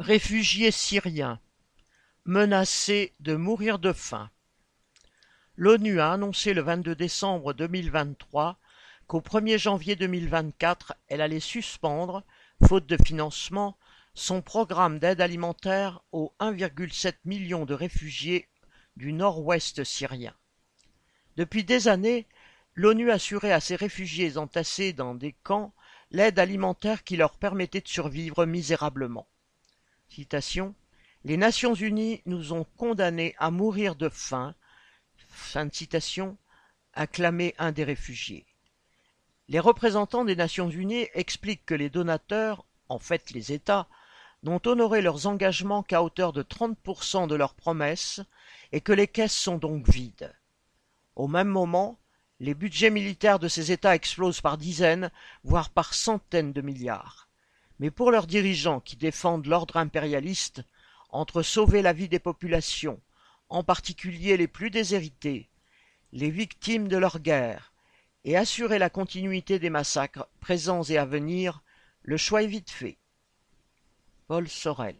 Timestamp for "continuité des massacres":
68.90-70.28